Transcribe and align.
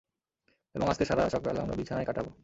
এবং 0.75 0.85
আজকে 0.89 1.03
সারা 1.05 1.23
সকাল 1.29 1.55
আমরা 1.57 1.75
বিছানায় 1.75 2.05
কাটাবো। 2.05 2.31